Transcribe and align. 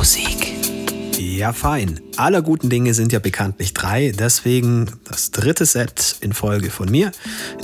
Musik. 0.00 0.54
Ja, 1.18 1.52
fein. 1.52 2.00
Aller 2.16 2.40
guten 2.40 2.70
Dinge 2.70 2.94
sind 2.94 3.12
ja 3.12 3.18
bekanntlich 3.18 3.74
drei, 3.74 4.14
deswegen 4.18 4.90
das 5.04 5.30
dritte 5.30 5.66
Set 5.66 6.16
in 6.22 6.32
Folge 6.32 6.70
von 6.70 6.90
mir. 6.90 7.12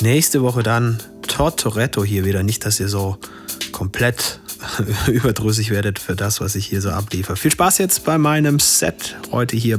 Nächste 0.02 0.42
Woche 0.42 0.62
dann 0.62 0.98
Tortoretto 1.26 2.04
hier 2.04 2.26
wieder. 2.26 2.42
Nicht, 2.42 2.66
dass 2.66 2.78
ihr 2.78 2.88
so 2.88 3.16
komplett 3.72 4.40
überdrüssig 5.06 5.70
werdet 5.70 5.98
für 5.98 6.14
das, 6.14 6.42
was 6.42 6.56
ich 6.56 6.66
hier 6.66 6.82
so 6.82 6.90
abliefere. 6.90 7.38
Viel 7.38 7.52
Spaß 7.52 7.78
jetzt 7.78 8.04
bei 8.04 8.18
meinem 8.18 8.58
Set 8.58 9.16
heute 9.32 9.56
hier 9.56 9.78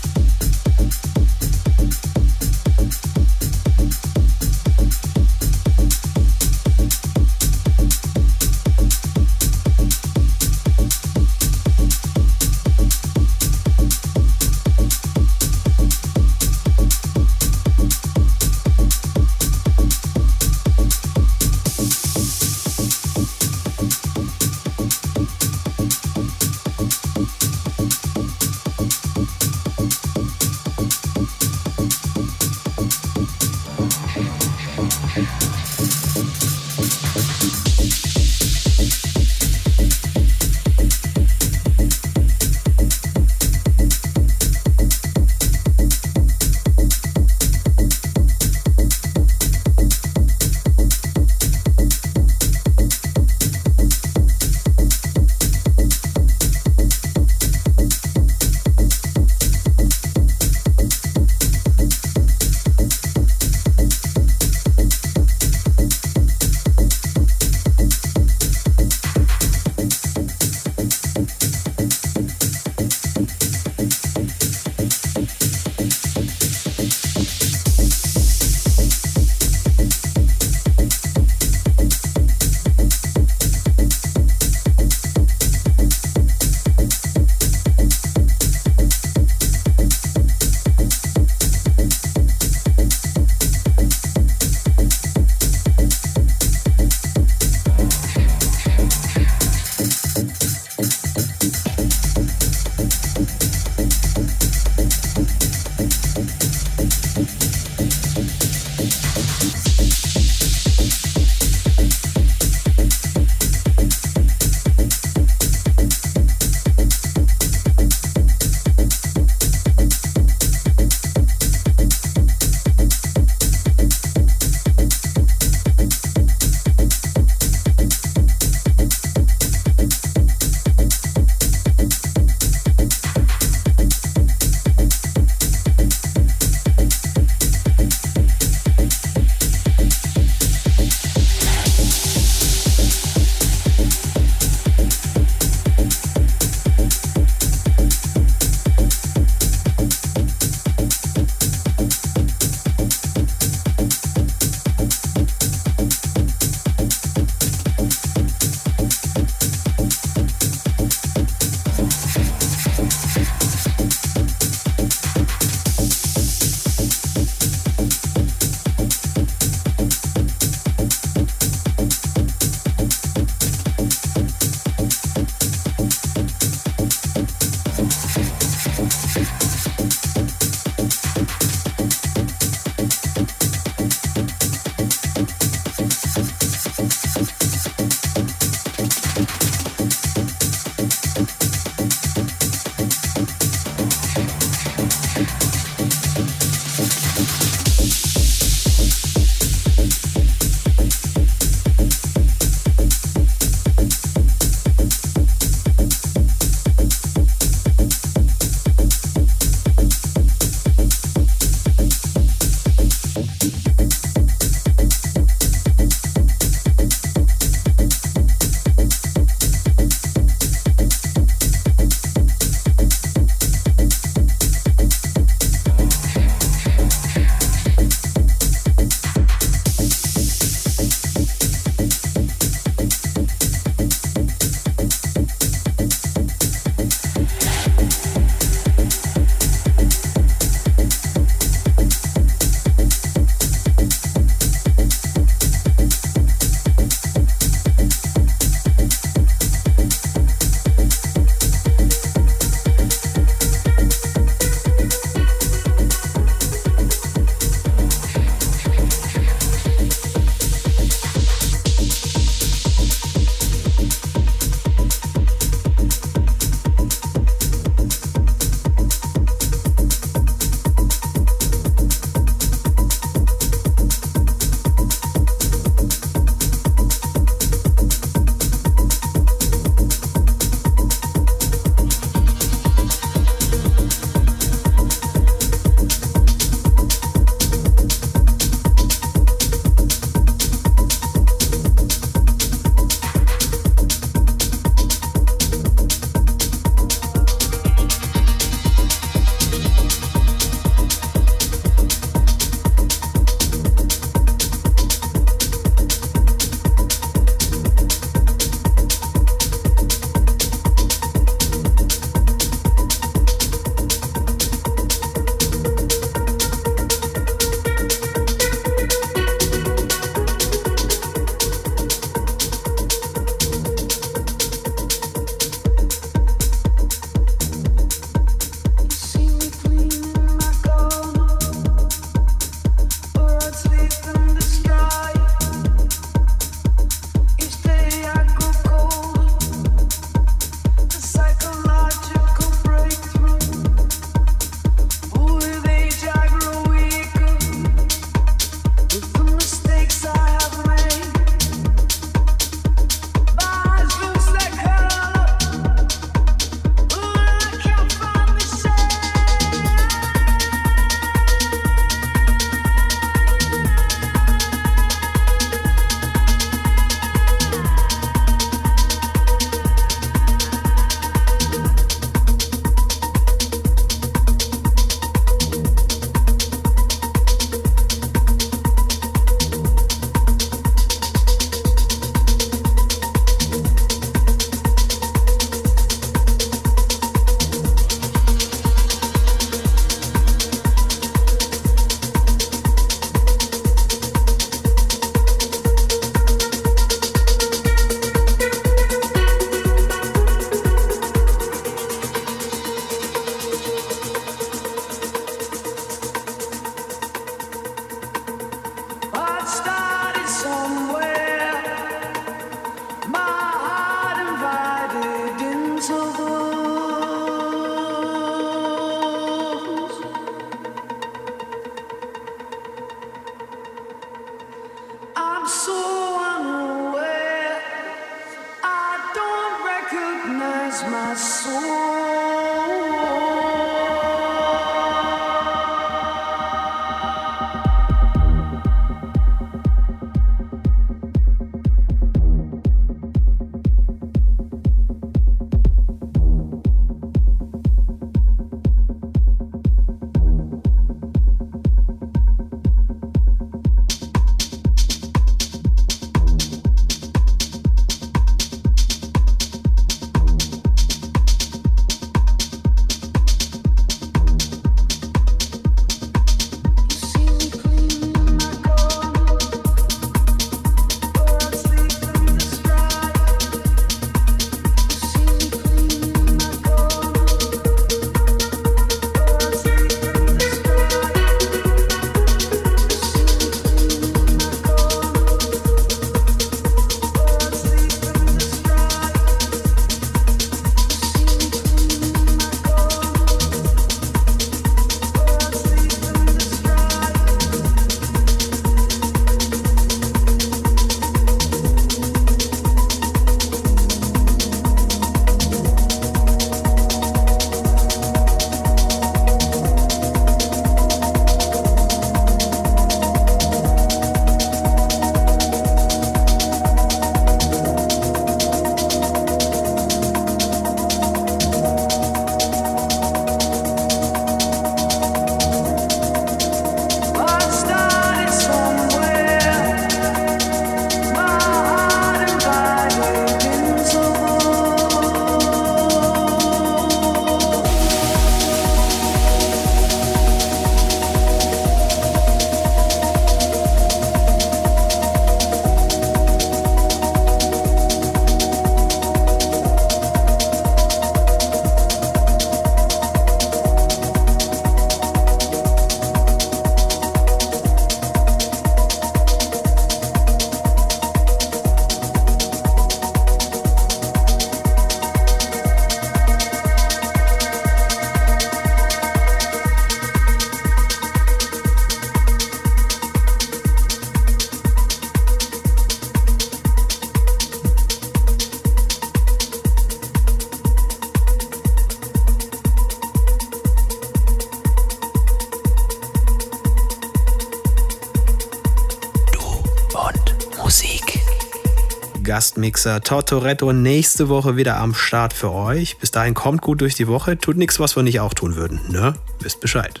Gastmixer 592.66 593.00
Tortoretto 593.00 593.72
nächste 593.72 594.28
Woche 594.28 594.56
wieder 594.56 594.78
am 594.78 594.92
Start 594.92 595.32
für 595.32 595.52
euch. 595.52 595.98
Bis 595.98 596.10
dahin 596.10 596.34
kommt 596.34 596.62
gut 596.62 596.80
durch 596.80 596.96
die 596.96 597.06
Woche. 597.06 597.38
Tut 597.38 597.56
nichts, 597.56 597.78
was 597.78 597.94
wir 597.94 598.02
nicht 598.02 598.18
auch 598.18 598.34
tun 598.34 598.56
würden. 598.56 598.80
Ne? 598.88 599.14
Wisst 599.38 599.60
Bescheid. 599.60 600.00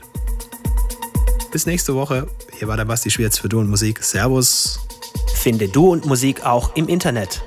Bis 1.52 1.66
nächste 1.66 1.94
Woche. 1.94 2.26
Hier 2.58 2.66
war 2.66 2.76
der 2.76 2.84
Basti 2.84 3.08
Schwierz 3.08 3.38
für 3.38 3.48
Du 3.48 3.60
und 3.60 3.70
Musik. 3.70 4.02
Servus. 4.02 4.80
Finde 5.36 5.68
Du 5.68 5.92
und 5.92 6.06
Musik 6.06 6.44
auch 6.44 6.74
im 6.74 6.88
Internet. 6.88 7.44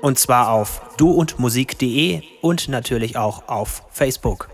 Und 0.00 0.18
zwar 0.18 0.48
auf 0.48 0.80
duundmusik.de 0.96 2.22
und 2.40 2.68
natürlich 2.68 3.18
auch 3.18 3.48
auf 3.48 3.82
Facebook. 3.90 4.48